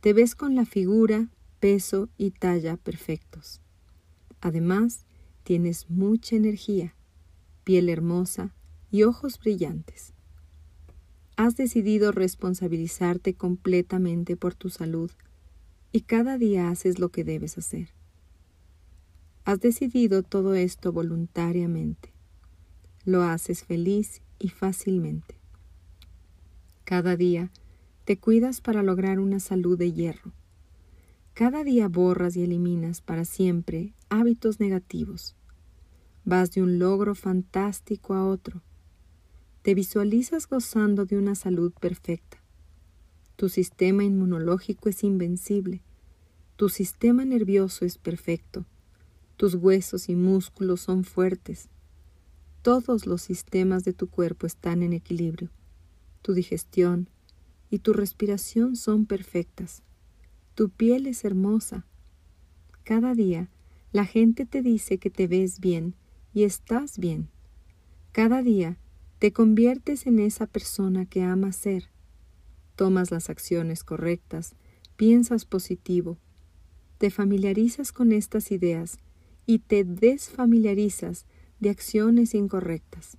Te 0.00 0.12
ves 0.12 0.36
con 0.36 0.54
la 0.54 0.64
figura, 0.64 1.28
peso 1.58 2.08
y 2.16 2.30
talla 2.30 2.76
perfectos. 2.76 3.63
Además, 4.44 5.06
tienes 5.42 5.88
mucha 5.88 6.36
energía, 6.36 6.94
piel 7.64 7.88
hermosa 7.88 8.52
y 8.90 9.04
ojos 9.04 9.38
brillantes. 9.38 10.12
Has 11.34 11.56
decidido 11.56 12.12
responsabilizarte 12.12 13.32
completamente 13.32 14.36
por 14.36 14.54
tu 14.54 14.68
salud 14.68 15.10
y 15.92 16.02
cada 16.02 16.36
día 16.36 16.68
haces 16.68 16.98
lo 16.98 17.08
que 17.08 17.24
debes 17.24 17.56
hacer. 17.56 17.88
Has 19.46 19.60
decidido 19.60 20.22
todo 20.22 20.54
esto 20.54 20.92
voluntariamente. 20.92 22.12
Lo 23.06 23.22
haces 23.22 23.64
feliz 23.64 24.20
y 24.38 24.50
fácilmente. 24.50 25.36
Cada 26.84 27.16
día 27.16 27.50
te 28.04 28.18
cuidas 28.18 28.60
para 28.60 28.82
lograr 28.82 29.20
una 29.20 29.40
salud 29.40 29.78
de 29.78 29.90
hierro. 29.94 30.32
Cada 31.34 31.64
día 31.64 31.88
borras 31.88 32.36
y 32.36 32.44
eliminas 32.44 33.00
para 33.00 33.24
siempre 33.24 33.92
hábitos 34.14 34.60
negativos. 34.60 35.34
Vas 36.24 36.52
de 36.52 36.62
un 36.62 36.78
logro 36.78 37.16
fantástico 37.16 38.14
a 38.14 38.24
otro. 38.24 38.62
Te 39.62 39.74
visualizas 39.74 40.46
gozando 40.46 41.04
de 41.04 41.18
una 41.18 41.34
salud 41.34 41.72
perfecta. 41.72 42.38
Tu 43.34 43.48
sistema 43.48 44.04
inmunológico 44.04 44.88
es 44.88 45.02
invencible. 45.02 45.82
Tu 46.54 46.68
sistema 46.68 47.24
nervioso 47.24 47.84
es 47.84 47.98
perfecto. 47.98 48.64
Tus 49.36 49.56
huesos 49.56 50.08
y 50.08 50.14
músculos 50.14 50.82
son 50.82 51.02
fuertes. 51.02 51.68
Todos 52.62 53.06
los 53.06 53.20
sistemas 53.20 53.82
de 53.82 53.94
tu 53.94 54.08
cuerpo 54.08 54.46
están 54.46 54.84
en 54.84 54.92
equilibrio. 54.92 55.50
Tu 56.22 56.34
digestión 56.34 57.08
y 57.68 57.80
tu 57.80 57.92
respiración 57.92 58.76
son 58.76 59.06
perfectas. 59.06 59.82
Tu 60.54 60.70
piel 60.70 61.08
es 61.08 61.24
hermosa. 61.24 61.84
Cada 62.84 63.14
día 63.14 63.50
la 63.94 64.04
gente 64.04 64.44
te 64.44 64.60
dice 64.60 64.98
que 64.98 65.08
te 65.08 65.28
ves 65.28 65.60
bien 65.60 65.94
y 66.32 66.42
estás 66.42 66.98
bien. 66.98 67.28
Cada 68.10 68.42
día 68.42 68.76
te 69.20 69.32
conviertes 69.32 70.08
en 70.08 70.18
esa 70.18 70.48
persona 70.48 71.06
que 71.06 71.22
ama 71.22 71.52
ser. 71.52 71.90
Tomas 72.74 73.12
las 73.12 73.30
acciones 73.30 73.84
correctas, 73.84 74.56
piensas 74.96 75.44
positivo, 75.44 76.18
te 76.98 77.10
familiarizas 77.10 77.92
con 77.92 78.10
estas 78.10 78.50
ideas 78.50 78.98
y 79.46 79.60
te 79.60 79.84
desfamiliarizas 79.84 81.24
de 81.60 81.70
acciones 81.70 82.34
incorrectas. 82.34 83.16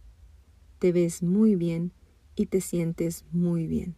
Te 0.80 0.92
ves 0.92 1.24
muy 1.24 1.56
bien 1.56 1.94
y 2.36 2.48
te 2.48 2.60
sientes 2.60 3.24
muy 3.32 3.66
bien. 3.66 3.96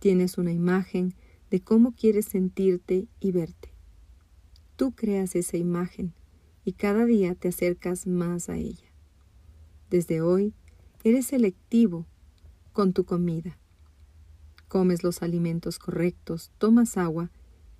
Tienes 0.00 0.36
una 0.36 0.50
imagen 0.50 1.14
de 1.48 1.60
cómo 1.60 1.92
quieres 1.92 2.24
sentirte 2.24 3.06
y 3.20 3.30
verte. 3.30 3.73
Tú 4.76 4.92
creas 4.92 5.36
esa 5.36 5.56
imagen 5.56 6.12
y 6.64 6.72
cada 6.72 7.04
día 7.04 7.36
te 7.36 7.48
acercas 7.48 8.06
más 8.08 8.48
a 8.48 8.56
ella. 8.56 8.90
Desde 9.88 10.20
hoy 10.20 10.52
eres 11.04 11.26
selectivo 11.26 12.06
con 12.72 12.92
tu 12.92 13.04
comida. 13.04 13.56
Comes 14.66 15.04
los 15.04 15.22
alimentos 15.22 15.78
correctos, 15.78 16.50
tomas 16.58 16.96
agua 16.96 17.30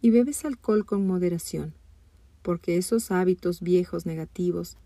y 0.00 0.10
bebes 0.10 0.44
alcohol 0.44 0.86
con 0.86 1.04
moderación, 1.04 1.74
porque 2.42 2.76
esos 2.76 3.10
hábitos 3.10 3.60
viejos 3.60 4.06
negativos 4.06 4.76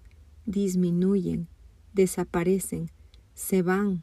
disminuyen, 0.47 1.49
desaparecen, 1.93 2.91
se 3.35 3.61
van 3.61 4.03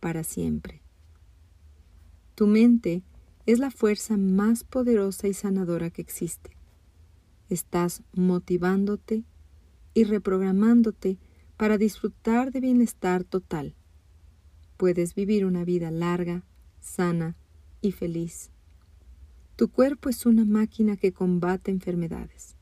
para 0.00 0.22
siempre. 0.22 0.82
Tu 2.34 2.46
mente 2.46 3.02
es 3.46 3.58
la 3.58 3.70
fuerza 3.70 4.18
más 4.18 4.64
poderosa 4.64 5.28
y 5.28 5.32
sanadora 5.32 5.88
que 5.88 6.02
existe. 6.02 6.57
Estás 7.48 8.02
motivándote 8.12 9.24
y 9.94 10.04
reprogramándote 10.04 11.18
para 11.56 11.78
disfrutar 11.78 12.52
de 12.52 12.60
bienestar 12.60 13.24
total. 13.24 13.74
Puedes 14.76 15.14
vivir 15.14 15.44
una 15.44 15.64
vida 15.64 15.90
larga, 15.90 16.44
sana 16.80 17.36
y 17.80 17.92
feliz. 17.92 18.50
Tu 19.56 19.68
cuerpo 19.68 20.08
es 20.08 20.24
una 20.26 20.44
máquina 20.44 20.96
que 20.96 21.12
combate 21.12 21.70
enfermedades. 21.70 22.56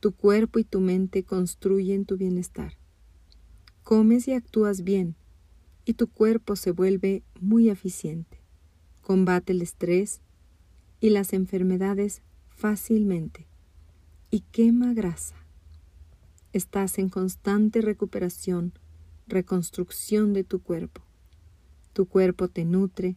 Tu 0.00 0.12
cuerpo 0.12 0.58
y 0.58 0.64
tu 0.64 0.80
mente 0.80 1.24
construyen 1.24 2.04
tu 2.04 2.16
bienestar. 2.16 2.74
Comes 3.82 4.28
y 4.28 4.32
actúas 4.32 4.84
bien, 4.84 5.16
y 5.86 5.94
tu 5.94 6.08
cuerpo 6.08 6.56
se 6.56 6.72
vuelve 6.72 7.22
muy 7.40 7.70
eficiente 7.70 8.38
combate 9.08 9.54
el 9.54 9.62
estrés 9.62 10.20
y 11.00 11.08
las 11.08 11.32
enfermedades 11.32 12.20
fácilmente 12.50 13.47
y 14.30 14.40
quema 14.40 14.92
grasa. 14.92 15.36
Estás 16.52 16.98
en 16.98 17.08
constante 17.08 17.80
recuperación, 17.80 18.72
reconstrucción 19.26 20.32
de 20.32 20.44
tu 20.44 20.62
cuerpo. 20.62 21.02
Tu 21.92 22.06
cuerpo 22.06 22.48
te 22.48 22.64
nutre, 22.64 23.16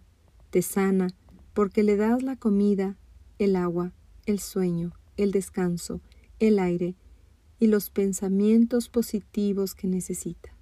te 0.50 0.62
sana, 0.62 1.10
porque 1.54 1.84
le 1.84 1.95
das 1.95 2.24
la 2.24 2.36
comida, 2.36 2.97
el 3.39 3.56
agua, 3.56 3.93
el 4.26 4.39
sueño, 4.39 4.93
el 5.17 5.32
descanso, 5.32 6.02
el 6.39 6.60
aire 6.60 6.95
y 7.60 7.67
los 7.67 7.89
pensamientos 7.89 8.89
positivos 8.89 9.76
que 9.76 9.88
necesita. 9.88 10.56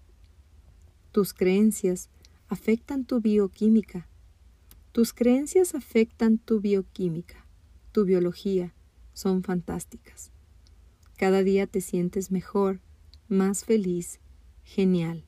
Tus 1.11 1.33
creencias 1.33 2.09
afectan 2.49 3.05
tu 3.05 3.21
bioquímica 3.21 4.09
tus 4.91 5.13
creencias 5.13 5.75
afectan 5.75 6.39
tu 6.39 6.61
bioquímica, 6.61 7.45
tu 7.91 8.05
biología, 8.05 8.73
son 9.13 9.43
fantásticas. 9.43 10.31
Cada 11.19 11.43
día 11.43 11.67
te 11.67 11.81
sientes 11.81 12.31
mejor, 12.31 12.79
más 13.27 13.65
feliz, 13.65 14.21
genial. 14.63 15.25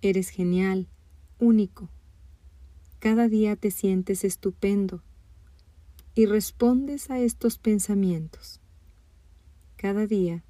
Eres 0.00 0.30
genial, 0.30 0.88
único. 1.38 1.90
Cada 2.98 3.28
día 3.28 3.56
te 3.56 3.70
sientes 3.70 4.24
estupendo 4.24 5.02
y 6.14 6.24
respondes 6.24 7.10
a 7.10 7.18
estos 7.18 7.58
pensamientos. 7.58 8.62
Cada 9.76 10.06
día 10.06 10.44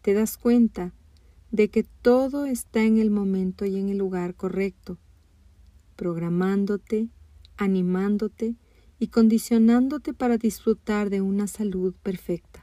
te 0.00 0.14
das 0.14 0.36
cuenta 0.36 0.92
de 1.52 1.70
que 1.70 1.84
todo 1.84 2.46
está 2.46 2.82
en 2.82 2.98
el 2.98 3.12
momento 3.12 3.66
y 3.66 3.76
en 3.76 3.88
el 3.88 3.98
lugar 3.98 4.34
correcto, 4.34 4.98
programándote 5.94 7.08
animándote 7.56 8.56
y 8.98 9.08
condicionándote 9.08 10.12
para 10.12 10.38
disfrutar 10.38 11.08
de 11.08 11.20
una 11.20 11.46
salud 11.46 11.94
perfecta. 12.02 12.61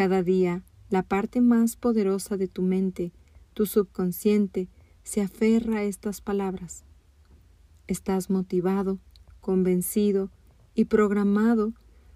Cada 0.00 0.22
día, 0.22 0.64
la 0.88 1.02
parte 1.02 1.42
más 1.42 1.76
poderosa 1.76 2.38
de 2.38 2.48
tu 2.48 2.62
mente, 2.62 3.12
tu 3.52 3.66
subconsciente, 3.66 4.70
se 5.02 5.20
aferra 5.20 5.80
a 5.80 5.82
estas 5.82 6.22
palabras. 6.22 6.84
Estás 7.86 8.30
motivado, 8.30 8.98
convencido 9.42 10.30
y 10.74 10.86
programado 10.86 11.74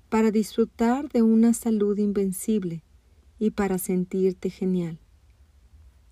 para 0.09 0.31
disfrutar 0.31 1.11
de 1.11 1.21
una 1.21 1.53
salud 1.53 1.99
invencible 1.99 2.83
y 3.39 3.51
para 3.51 3.77
sentirte 3.77 4.49
genial. 4.49 4.99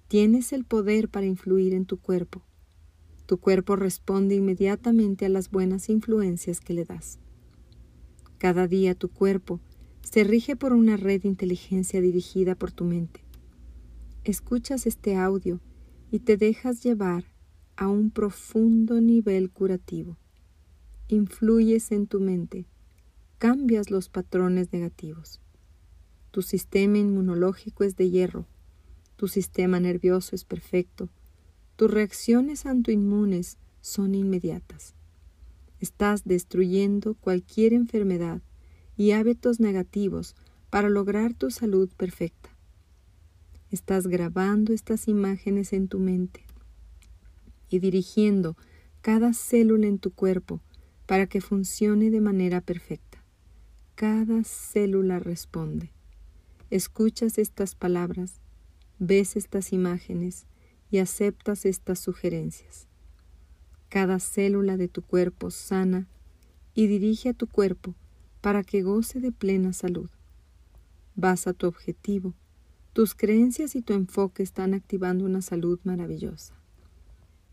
Tienes 0.08 0.52
el 0.52 0.66
poder 0.66 1.08
para 1.08 1.24
influir 1.24 1.72
en 1.72 1.87
tu 1.87 1.96
cuerpo 1.96 2.42
tu 3.24 3.38
cuerpo 3.38 3.76
responde 3.76 4.35
inmediatamente 4.35 5.24
a 5.24 5.30
las 5.30 5.50
buenas 5.50 5.88
influencias 5.88 6.61
que 6.61 6.74
le 6.74 6.85
das. 6.85 7.18
Cada 8.37 8.68
día 8.68 8.94
tu 8.94 9.08
cuerpo 9.08 9.58
se 10.02 10.24
rige 10.24 10.56
por 10.56 10.72
una 10.72 10.96
red 10.96 11.22
de 11.22 11.28
inteligencia 11.28 12.00
dirigida 12.00 12.54
por 12.54 12.72
tu 12.72 12.84
mente. 12.84 13.24
Escuchas 14.24 14.86
este 14.86 15.16
audio 15.16 15.60
y 16.10 16.20
te 16.20 16.36
dejas 16.36 16.82
llevar 16.82 17.24
a 17.76 17.88
un 17.88 18.10
profundo 18.10 19.00
nivel 19.00 19.50
curativo. 19.50 20.18
Influyes 21.08 21.90
en 21.92 22.06
tu 22.06 22.20
mente, 22.20 22.66
cambias 23.38 23.90
los 23.90 24.08
patrones 24.08 24.72
negativos. 24.72 25.40
Tu 26.30 26.42
sistema 26.42 26.98
inmunológico 26.98 27.84
es 27.84 27.96
de 27.96 28.10
hierro, 28.10 28.46
tu 29.16 29.28
sistema 29.28 29.80
nervioso 29.80 30.34
es 30.34 30.44
perfecto, 30.44 31.08
tus 31.76 31.90
reacciones 31.90 32.64
inmunes 32.92 33.58
son 33.80 34.14
inmediatas. 34.14 34.94
Estás 35.80 36.24
destruyendo 36.24 37.14
cualquier 37.14 37.72
enfermedad 37.72 38.40
y 38.96 39.12
hábitos 39.12 39.61
negativos 39.61 40.35
para 40.70 40.88
lograr 40.88 41.35
tu 41.35 41.50
salud 41.50 41.90
perfecta. 41.96 42.50
Estás 43.70 44.07
grabando 44.07 44.72
estas 44.72 45.09
imágenes 45.09 45.72
en 45.72 45.88
tu 45.88 45.98
mente 45.98 46.44
y 47.68 47.78
dirigiendo 47.78 48.57
cada 49.00 49.33
célula 49.33 49.87
en 49.87 49.98
tu 49.98 50.12
cuerpo 50.12 50.61
para 51.07 51.26
que 51.26 51.40
funcione 51.40 52.11
de 52.11 52.20
manera 52.20 52.61
perfecta. 52.61 53.22
Cada 53.94 54.44
célula 54.44 55.18
responde. 55.18 55.90
Escuchas 56.70 57.38
estas 57.38 57.74
palabras, 57.74 58.40
ves 58.98 59.37
estas 59.37 59.72
imágenes 59.72 60.46
y 60.90 60.98
aceptas 60.98 61.64
estas 61.66 61.98
sugerencias. 61.98 62.88
Cada 63.88 64.18
célula 64.20 64.76
de 64.76 64.88
tu 64.88 65.02
cuerpo 65.02 65.50
sana 65.50 66.09
y 66.74 66.87
dirige 66.87 67.31
a 67.31 67.35
tu 67.35 67.46
cuerpo 67.46 67.94
para 68.42 68.64
que 68.64 68.83
goce 68.83 69.20
de 69.20 69.33
plena 69.33 69.72
salud. 69.72 70.11
Vas 71.14 71.46
a 71.46 71.55
tu 71.55 71.66
objetivo. 71.66 72.35
Tus 72.92 73.14
creencias 73.14 73.74
y 73.76 73.83
tu 73.83 73.94
enfoque 73.94 74.42
están 74.42 74.74
activando 74.74 75.24
una 75.24 75.40
salud 75.40 75.78
maravillosa. 75.85 76.55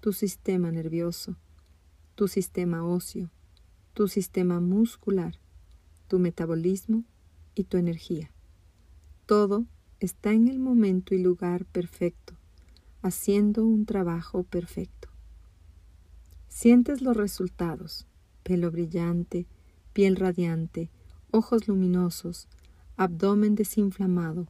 Tu 0.02 0.12
sistema 0.12 0.72
nervioso, 0.72 1.38
tu 2.16 2.28
sistema 2.28 2.84
óseo, 2.84 3.30
tu 3.94 4.08
sistema 4.08 4.60
muscular, 4.60 5.36
tu 6.08 6.20
metabolismo 6.20 7.04
y 7.54 7.66
tu 7.66 7.78
energía. 7.78 8.32
Todo 9.28 9.66
está 10.00 10.34
en 10.34 10.48
el 10.48 10.58
momento 10.58 11.14
y 11.14 11.20
lugar 11.20 11.66
perfecto, 11.66 12.34
haciendo 13.04 13.64
un 13.64 13.86
trabajo 13.86 14.44
perfecto. 14.44 15.10
Sientes 16.48 17.02
los 17.02 17.16
resultados, 17.16 18.08
pelo 18.44 18.72
brillante, 18.72 19.46
piel 19.94 20.16
radiante, 20.16 20.90
ojos 21.32 21.68
luminosos, 21.68 22.48
abdomen 22.98 23.56
desinflamado, 23.56 24.48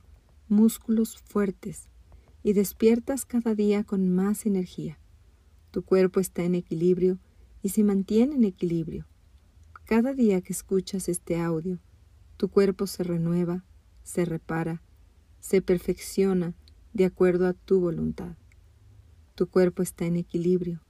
músculos 0.48 1.18
fuertes, 1.18 1.90
y 2.44 2.54
despiertas 2.54 3.26
cada 3.26 3.54
día 3.56 3.84
con 3.84 4.10
más 4.10 4.46
energía. 4.46 4.98
Tu 5.72 5.84
cuerpo 5.84 6.20
está 6.20 6.44
en 6.44 6.56
equilibrio 6.56 7.20
y 7.62 7.70
se 7.70 7.84
mantiene 7.84 8.36
en 8.36 8.44
equilibrio. 8.44 9.06
Cada 9.86 10.14
día 10.14 10.42
que 10.42 10.54
escuchas 10.54 11.10
este 11.10 11.40
audio, 11.40 11.80
tu 12.38 12.50
cuerpo 12.50 12.88
se 12.88 13.04
renueva, 13.04 13.66
se 14.04 14.26
repara, 14.26 14.82
se 15.40 15.62
perfecciona 15.62 16.54
de 16.94 17.06
acuerdo 17.06 17.48
a 17.48 17.54
tu 17.54 17.80
voluntad. 17.80 18.36
Tu 19.36 19.48
cuerpo 19.48 19.84
está 19.84 20.06
en 20.06 20.16
equilibrio. 20.16 20.82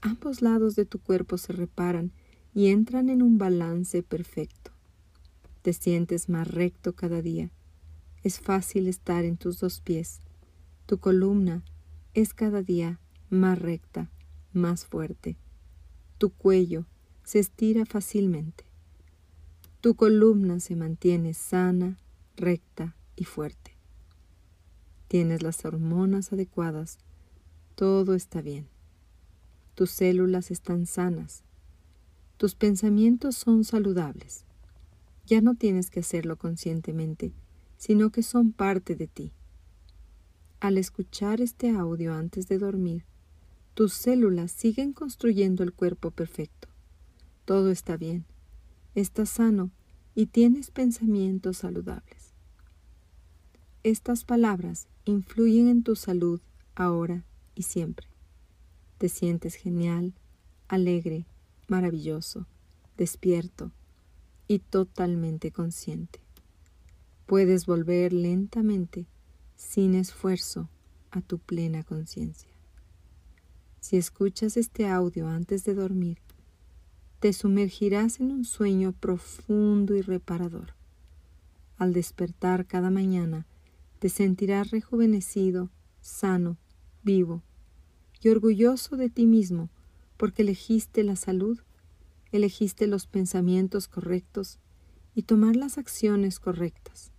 Ambos 0.00 0.42
lados 0.42 0.76
de 0.76 0.84
tu 0.84 0.98
cuerpo 0.98 1.38
se 1.38 1.52
reparan 1.52 2.12
y 2.56 2.68
entran 2.68 3.10
en 3.10 3.20
un 3.20 3.36
balance 3.36 4.02
perfecto. 4.02 4.70
Te 5.60 5.74
sientes 5.74 6.30
más 6.30 6.48
recto 6.48 6.94
cada 6.94 7.20
día. 7.20 7.50
Es 8.22 8.40
fácil 8.40 8.88
estar 8.88 9.26
en 9.26 9.36
tus 9.36 9.60
dos 9.60 9.82
pies. 9.82 10.22
Tu 10.86 10.96
columna 10.96 11.62
es 12.14 12.32
cada 12.32 12.62
día 12.62 12.98
más 13.28 13.58
recta, 13.58 14.10
más 14.54 14.86
fuerte. 14.86 15.36
Tu 16.16 16.30
cuello 16.30 16.86
se 17.24 17.40
estira 17.40 17.84
fácilmente. 17.84 18.64
Tu 19.82 19.94
columna 19.94 20.58
se 20.58 20.76
mantiene 20.76 21.34
sana, 21.34 21.98
recta 22.36 22.96
y 23.16 23.24
fuerte. 23.24 23.72
Tienes 25.08 25.42
las 25.42 25.62
hormonas 25.66 26.32
adecuadas. 26.32 26.96
Todo 27.74 28.14
está 28.14 28.40
bien. 28.40 28.66
Tus 29.74 29.90
células 29.90 30.50
están 30.50 30.86
sanas. 30.86 31.44
Tus 32.36 32.54
pensamientos 32.54 33.36
son 33.36 33.64
saludables. 33.64 34.44
Ya 35.26 35.40
no 35.40 35.54
tienes 35.54 35.90
que 35.90 36.00
hacerlo 36.00 36.36
conscientemente, 36.36 37.32
sino 37.76 38.10
que 38.10 38.22
son 38.22 38.52
parte 38.52 38.94
de 38.94 39.06
ti. 39.06 39.32
Al 40.60 40.78
escuchar 40.78 41.40
este 41.40 41.70
audio 41.70 42.14
antes 42.14 42.48
de 42.48 42.58
dormir, 42.58 43.04
tus 43.74 43.92
células 43.92 44.52
siguen 44.52 44.92
construyendo 44.92 45.62
el 45.62 45.72
cuerpo 45.72 46.10
perfecto. 46.10 46.68
Todo 47.44 47.70
está 47.70 47.96
bien 47.96 48.24
estás 48.96 49.28
sano 49.28 49.70
y 50.14 50.26
tienes 50.26 50.70
pensamientos 50.70 51.58
saludables. 51.58 52.32
Estas 53.82 54.24
palabras 54.24 54.88
influyen 55.04 55.68
en 55.68 55.82
tu 55.82 55.96
salud 55.96 56.40
ahora 56.74 57.24
y 57.54 57.62
siempre. 57.62 58.08
Te 58.96 59.10
sientes 59.10 59.54
genial, 59.54 60.14
alegre, 60.66 61.26
maravilloso, 61.68 62.46
despierto 62.96 63.72
y 64.48 64.60
totalmente 64.60 65.50
consciente. 65.50 66.20
Puedes 67.26 67.66
volver 67.66 68.12
lentamente, 68.12 69.06
sin 69.56 69.94
esfuerzo, 69.94 70.68
a 71.10 71.20
tu 71.20 71.38
plena 71.38 71.82
conciencia. 71.82 72.50
Si 73.80 73.96
escuchas 73.96 74.56
este 74.56 74.88
audio 74.88 75.28
antes 75.28 75.64
de 75.64 75.74
dormir, 75.74 76.18
te 77.20 77.32
sumergirás 77.32 78.20
en 78.20 78.32
un 78.32 78.44
sueño 78.44 78.92
profundo 78.92 79.94
y 79.94 80.02
reparador. 80.02 80.74
Al 81.78 81.92
despertar 81.92 82.66
cada 82.66 82.90
mañana, 82.90 83.46
te 83.98 84.08
sentirás 84.08 84.70
rejuvenecido, 84.70 85.70
sano, 86.00 86.58
vivo 87.02 87.42
y 88.20 88.28
orgulloso 88.28 88.96
de 88.96 89.08
ti 89.08 89.26
mismo 89.26 89.70
porque 90.16 90.42
elegiste 90.42 91.04
la 91.04 91.16
salud, 91.16 91.60
elegiste 92.32 92.86
los 92.86 93.06
pensamientos 93.06 93.88
correctos 93.88 94.58
y 95.14 95.22
tomar 95.22 95.56
las 95.56 95.78
acciones 95.78 96.40
correctas. 96.40 97.12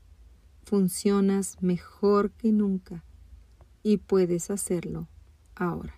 Funcionas 0.63 1.61
mejor 1.61 2.31
que 2.31 2.51
nunca 2.51 3.03
y 3.83 3.97
puedes 3.97 4.51
hacerlo 4.51 5.07
ahora. 5.55 5.97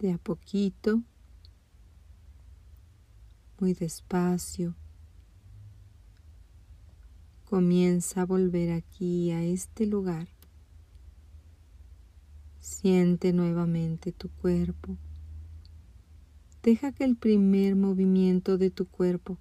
de 0.00 0.12
a 0.12 0.18
poquito, 0.18 1.02
muy 3.58 3.74
despacio. 3.74 4.74
Comienza 7.44 8.22
a 8.22 8.26
volver 8.26 8.72
aquí, 8.72 9.30
a 9.32 9.42
este 9.42 9.84
lugar. 9.86 10.28
Siente 12.70 13.32
nuevamente 13.32 14.12
tu 14.12 14.30
cuerpo. 14.30 14.96
Deja 16.62 16.92
que 16.92 17.04
el 17.04 17.16
primer 17.16 17.74
movimiento 17.74 18.58
de 18.58 18.70
tu 18.70 18.86
cuerpo 18.86 19.38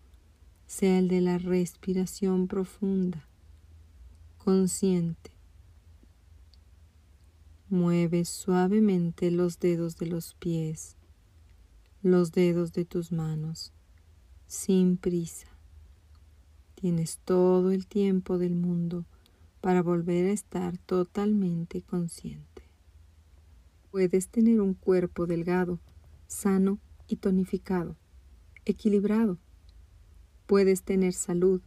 sea 0.65 0.97
el 0.97 1.07
de 1.07 1.21
la 1.21 1.37
respiración 1.37 2.47
profunda, 2.47 3.29
consciente. 4.39 5.31
Mueve 7.69 8.25
suavemente 8.25 9.29
los 9.29 9.59
dedos 9.59 9.95
de 9.97 10.07
los 10.07 10.33
pies, 10.33 10.97
los 12.01 12.31
dedos 12.31 12.73
de 12.73 12.83
tus 12.83 13.11
manos, 13.11 13.71
sin 14.47 14.97
prisa. 14.97 15.47
Tienes 16.73 17.19
todo 17.23 17.71
el 17.71 17.85
tiempo 17.85 18.37
del 18.39 18.55
mundo 18.55 19.05
para 19.61 19.83
volver 19.83 20.25
a 20.25 20.33
estar 20.33 20.77
totalmente 20.79 21.83
consciente. 21.83 22.58
Puedes 23.91 24.29
tener 24.29 24.61
un 24.61 24.73
cuerpo 24.73 25.25
delgado, 25.25 25.79
sano 26.27 26.79
y 27.07 27.17
tonificado, 27.17 27.95
equilibrado. 28.65 29.39
Puedes 30.45 30.83
tener 30.83 31.13
salud 31.13 31.61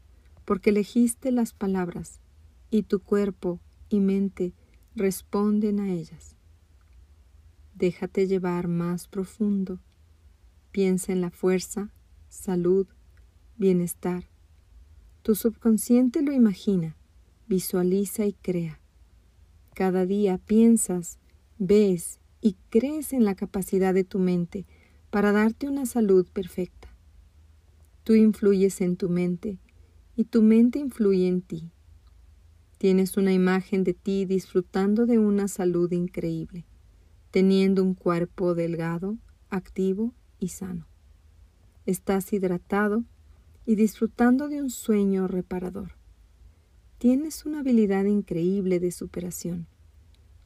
porque 0.45 0.71
elegiste 0.71 1.33
las 1.33 1.53
palabras 1.53 2.21
y 2.71 2.85
tu 2.85 3.01
cuerpo 3.01 3.61
y 3.89 4.01
mente 4.01 4.55
responden 4.95 5.81
a 5.81 5.93
ellas. 5.93 6.37
Déjate 7.75 8.27
llevar 8.27 8.69
más 8.69 9.09
profundo. 9.09 9.81
Piensa 10.71 11.13
en 11.13 11.21
la 11.21 11.31
fuerza, 11.31 11.91
salud, 12.29 12.87
bienestar. 13.57 14.29
Tu 15.23 15.35
subconsciente 15.35 16.23
lo 16.23 16.33
imagina, 16.33 16.97
visualiza 17.49 18.27
y 18.27 18.33
crea. 18.33 18.81
Cada 19.75 20.07
día 20.07 20.39
piensas, 20.39 21.19
ves 21.65 22.19
y 22.41 22.57
crees 22.71 23.13
en 23.13 23.25
la 23.25 23.37
capacidad 23.37 23.95
de 23.95 24.03
tu 24.03 24.19
mente 24.19 24.67
para 25.11 25.31
darte 25.31 25.69
una 25.69 25.87
salud 25.87 26.27
perfecta. 26.33 26.89
Tú 28.03 28.15
influyes 28.15 28.81
en 28.81 28.97
tu 28.97 29.09
mente 29.09 29.59
y 30.17 30.25
tu 30.25 30.43
mente 30.43 30.81
influye 30.81 31.29
en 31.29 31.41
ti. 31.41 31.71
Tienes 32.79 33.17
una 33.17 33.33
imagen 33.33 33.85
de 33.85 33.95
ti 33.95 34.25
disfrutando 34.25 35.07
de 35.07 35.21
una 35.21 35.47
salud 35.47 35.93
increíble, 35.93 36.65
teniendo 37.31 37.85
un 37.85 37.95
cuerpo 37.95 38.57
delgado, 38.57 39.17
activo 39.49 40.13
y 40.41 40.49
sano. 40.49 40.89
Estás 41.87 42.33
hidratado 42.33 43.05
y 43.65 43.77
disfrutando 43.77 44.49
de 44.49 44.61
un 44.61 44.71
sueño 44.71 45.29
reparador. 45.29 45.93
Tienes 46.99 47.47
una 47.47 47.61
habilidad 47.61 48.05
increíble 48.07 48.81
de 48.81 48.91
superación. 48.91 49.69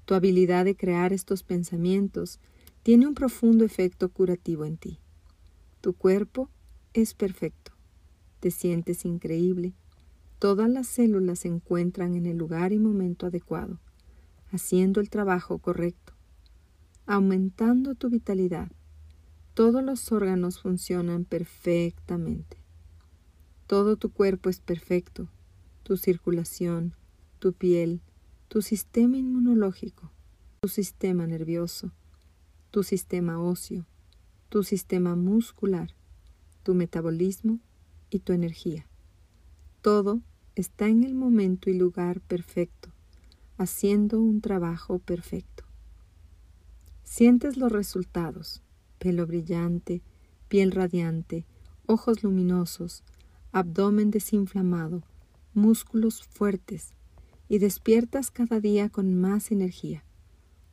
Tu 0.07 0.15
habilidad 0.15 0.65
de 0.65 0.77
crear 0.77 1.13
estos 1.13 1.43
pensamientos 1.43 2.41
tiene 2.83 3.07
un 3.07 3.15
profundo 3.15 3.65
efecto 3.65 4.09
curativo 4.09 4.65
en 4.65 4.79
ti. 4.79 4.99
Tu 5.83 5.93
cuerpo 5.93 6.49
es 6.95 7.13
perfecto. 7.13 7.73
Te 8.41 8.51
sientes 8.51 9.05
increíble 9.05 9.75
Todas 10.39 10.69
las 10.69 10.87
células 10.87 11.41
se 11.41 11.49
encuentran 11.49 12.15
en 12.15 12.27
el 12.27 12.37
lugar 12.37 12.73
y 12.73 12.79
momento 12.79 13.27
adecuado, 13.27 13.81
haciendo 14.51 15.01
el 15.01 15.09
trabajo 15.09 15.59
correcto, 15.59 16.13
aumentando 17.07 17.95
tu 17.95 18.11
vitalidad. 18.11 18.71
Todos 19.55 19.83
los 19.83 20.13
órganos 20.13 20.61
funcionan 20.61 21.25
perfectamente. 21.25 22.59
Todo 23.67 23.97
tu 23.97 24.11
cuerpo 24.11 24.51
es 24.51 24.61
perfecto, 24.61 25.31
tu 25.83 25.97
circulación, 25.97 26.93
tu 27.39 27.55
piel, 27.55 28.03
tu 28.49 28.63
sistema 28.63 29.17
inmunológico, 29.17 30.11
tu 30.61 30.69
sistema 30.69 31.27
nervioso, 31.27 31.91
tu 32.71 32.83
sistema 32.83 33.41
óseo, 33.41 33.87
tu 34.49 34.63
sistema 34.63 35.17
muscular, 35.17 35.95
tu 36.63 36.75
metabolismo 36.75 37.59
y 38.11 38.21
tu 38.21 38.33
energía. 38.33 38.87
Todo 39.83 40.21
está 40.55 40.89
en 40.89 41.03
el 41.03 41.15
momento 41.15 41.71
y 41.71 41.75
lugar 41.75 42.21
perfecto, 42.21 42.91
haciendo 43.59 44.21
un 44.21 44.41
trabajo 44.41 44.99
perfecto. 44.99 45.65
Sientes 47.03 47.57
los 47.57 47.73
resultados, 47.73 48.63
pelo 48.99 49.27
brillante, 49.27 50.03
piel 50.49 50.71
radiante, 50.73 51.45
ojos 51.87 52.23
luminosos, 52.23 53.05
abdomen 53.53 54.11
desinflamado, 54.11 55.03
músculos 55.55 56.25
fuertes, 56.25 56.96
y 57.49 57.59
despiertas 57.59 58.31
cada 58.31 58.61
día 58.61 58.89
con 58.89 59.15
más 59.15 59.51
energía. 59.51 60.05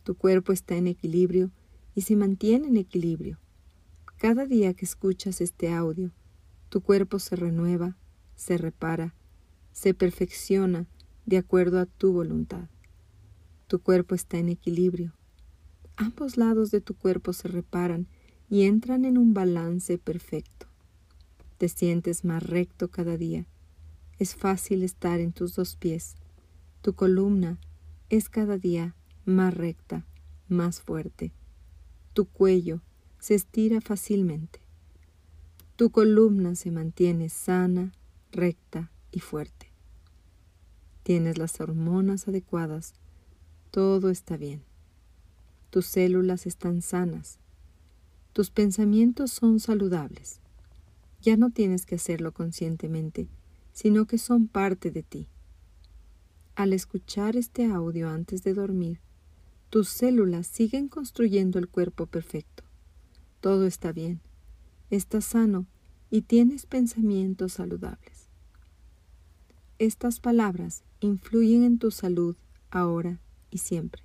Tu 0.04 0.16
cuerpo 0.16 0.52
está 0.52 0.76
en 0.76 0.88
equilibrio 0.88 1.52
y 1.96 2.02
se 2.02 2.16
mantiene 2.16 2.68
en 2.68 2.78
equilibrio. 2.78 3.40
Cada 4.18 4.46
día 4.46 4.74
que 4.74 4.86
escuchas 4.86 5.42
este 5.42 5.72
audio, 5.72 6.12
tu 6.70 6.82
cuerpo 6.82 7.20
se 7.20 7.36
renueva, 7.36 7.98
se 8.36 8.58
repara, 8.58 9.14
se 9.72 9.94
perfecciona 9.94 10.88
de 11.26 11.38
acuerdo 11.38 11.80
a 11.80 11.86
tu 11.86 12.14
voluntad. 12.14 12.70
Tu 13.68 13.80
cuerpo 13.80 14.16
está 14.16 14.38
en 14.38 14.50
equilibrio. 14.50 15.14
Ambos 15.96 16.38
lados 16.38 16.72
de 16.72 16.82
tu 16.82 16.96
cuerpo 16.96 17.34
se 17.34 17.48
reparan 17.48 18.08
y 18.50 18.64
entran 18.64 19.06
en 19.06 19.18
un 19.18 19.34
balance 19.34 19.98
perfecto. 19.98 20.68
Te 21.58 21.70
sientes 21.70 22.26
más 22.26 22.44
recto 22.44 22.90
cada 22.90 23.18
día. 23.18 23.46
Es 24.20 24.36
fácil 24.36 24.84
estar 24.84 25.20
en 25.20 25.32
tus 25.32 25.56
dos 25.56 25.76
pies. 25.76 26.16
Tu 26.84 26.96
columna 26.96 27.60
es 28.10 28.28
cada 28.28 28.58
día 28.58 28.94
más 29.24 29.54
recta, 29.54 30.06
más 30.50 30.82
fuerte. 30.82 31.32
Tu 32.12 32.26
cuello 32.26 32.82
se 33.20 33.36
estira 33.36 33.80
fácilmente. 33.80 34.60
Tu 35.78 35.92
columna 35.92 36.56
se 36.56 36.72
mantiene 36.72 37.30
sana, 37.30 37.94
recta 38.34 38.92
y 39.14 39.22
fuerte. 39.22 39.72
Tienes 41.04 41.38
las 41.38 41.62
hormonas 41.62 42.28
adecuadas. 42.28 42.96
Todo 43.72 44.10
está 44.10 44.36
bien. 44.36 44.62
Tus 45.70 45.86
células 45.86 46.46
están 46.46 46.82
sanas. 46.82 47.40
Tus 48.34 48.52
pensamientos 48.52 49.32
son 49.32 49.62
saludables. 49.62 50.42
Ya 51.22 51.38
no 51.38 51.50
tienes 51.50 51.86
que 51.86 51.96
hacerlo 51.96 52.34
conscientemente, 52.34 53.30
sino 53.72 54.06
que 54.06 54.18
son 54.18 54.50
parte 54.50 54.92
de 54.92 55.04
ti. 55.04 55.30
Al 56.56 56.72
escuchar 56.72 57.36
este 57.36 57.66
audio 57.66 58.10
antes 58.10 58.44
de 58.44 58.54
dormir, 58.54 59.00
tus 59.72 59.90
células 59.90 60.46
siguen 60.46 60.88
construyendo 60.88 61.58
el 61.58 61.68
cuerpo 61.68 62.06
perfecto. 62.06 62.64
Todo 63.42 63.66
está 63.66 63.92
bien, 63.92 64.22
estás 64.92 65.26
sano 65.26 65.66
y 66.12 66.22
tienes 66.22 66.68
pensamientos 66.68 67.54
saludables. 67.54 68.30
Estas 69.80 70.20
palabras 70.20 70.84
influyen 71.00 71.64
en 71.64 71.80
tu 71.80 71.90
salud 71.90 72.36
ahora 72.70 73.20
y 73.50 73.58
siempre. 73.58 74.04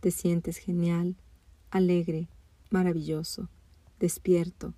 Te 0.00 0.12
sientes 0.12 0.56
genial, 0.56 1.14
alegre, 1.70 2.30
maravilloso, 2.70 3.50
despierto 3.98 4.72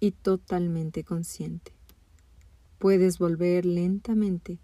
y 0.00 0.10
totalmente 0.10 1.04
consciente. 1.04 1.72
Puedes 2.78 3.18
volver 3.18 3.64
lentamente 3.64 4.58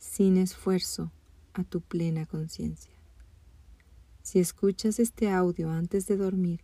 sin 0.00 0.38
esfuerzo 0.38 1.12
a 1.52 1.62
tu 1.62 1.82
plena 1.82 2.24
conciencia. 2.24 2.90
Si 4.22 4.40
escuchas 4.40 4.98
este 4.98 5.30
audio 5.30 5.70
antes 5.70 6.06
de 6.06 6.16
dormir, 6.16 6.60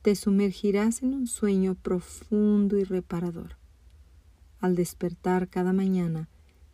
te 0.00 0.16
sumergirás 0.16 1.02
en 1.02 1.14
un 1.14 1.26
sueño 1.26 1.74
profundo 1.74 2.78
y 2.78 2.84
reparador. 2.84 3.58
Al 4.58 4.74
despertar 4.74 5.48
cada 5.48 5.74
mañana, 5.74 6.30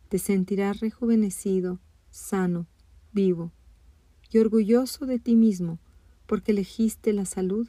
te 0.07 0.19
sentirás 0.19 0.79
rejuvenecido, 0.79 1.79
sano, 2.09 2.65
vivo 3.11 3.51
y 4.31 4.37
orgulloso 4.37 5.05
de 5.05 5.19
ti 5.19 5.35
mismo 5.35 5.79
porque 6.27 6.53
elegiste 6.53 7.11
la 7.11 7.25
salud, 7.25 7.67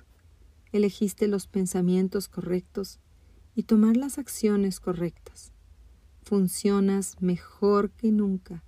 elegiste 0.71 1.27
los 1.27 1.49
pensamientos 1.49 2.29
correctos 2.29 3.01
y 3.57 3.65
tomar 3.65 3.97
las 3.97 4.19
acciones 4.19 4.79
correctas 4.79 5.53
funcionas 6.29 7.17
mejor 7.23 7.91
que 7.91 8.13
nunca 8.13 8.63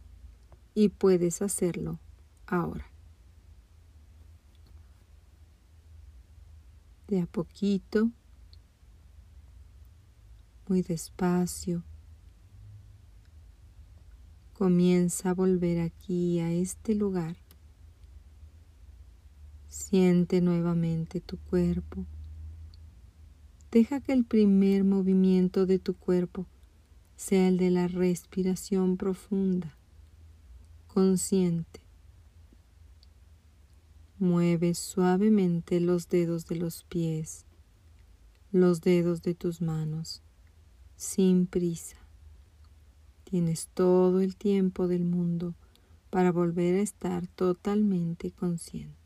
y 0.74 0.88
puedes 0.88 1.42
hacerlo 1.42 1.98
ahora. 2.46 2.86
De 7.06 7.20
a 7.20 7.26
poquito, 7.26 8.12
muy 10.68 10.80
despacio, 10.80 11.84
comienza 14.54 15.28
a 15.28 15.34
volver 15.34 15.80
aquí 15.80 16.40
a 16.40 16.50
este 16.50 16.94
lugar. 16.94 17.36
Siente 19.68 20.40
nuevamente 20.40 21.20
tu 21.20 21.36
cuerpo. 21.36 22.06
Deja 23.70 24.00
que 24.00 24.14
el 24.14 24.24
primer 24.24 24.84
movimiento 24.84 25.66
de 25.66 25.78
tu 25.78 25.94
cuerpo 25.94 26.46
sea 27.20 27.48
el 27.48 27.58
de 27.58 27.70
la 27.70 27.86
respiración 27.86 28.96
profunda, 28.96 29.76
consciente. 30.86 31.80
Mueve 34.18 34.74
suavemente 34.74 35.80
los 35.80 36.08
dedos 36.08 36.46
de 36.46 36.56
los 36.56 36.82
pies, 36.84 37.44
los 38.52 38.80
dedos 38.80 39.20
de 39.20 39.34
tus 39.34 39.60
manos, 39.60 40.22
sin 40.96 41.46
prisa. 41.46 41.98
Tienes 43.24 43.68
todo 43.74 44.22
el 44.22 44.34
tiempo 44.34 44.88
del 44.88 45.04
mundo 45.04 45.54
para 46.08 46.32
volver 46.32 46.76
a 46.76 46.82
estar 46.82 47.26
totalmente 47.26 48.30
consciente. 48.30 48.99